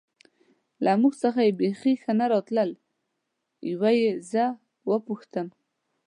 [0.83, 2.71] له موږ څخه یې بېخي ښه نه راتلل،
[3.71, 4.45] یوه یې زه
[4.89, 5.47] و پوښتم.